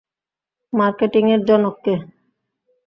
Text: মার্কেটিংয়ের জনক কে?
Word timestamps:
মার্কেটিংয়ের 0.73 1.41
জনক 1.47 1.75
কে? 1.83 1.95